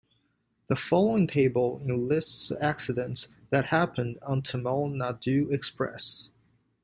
[0.65, 6.31] The following table enlists the accidents that happened on Tamil Nadu Express.